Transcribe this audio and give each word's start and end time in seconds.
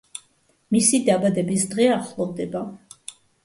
მისი 0.75 1.01
დაბადების 1.11 1.67
დღე 1.77 1.93
ახლოვდება. 2.01 2.67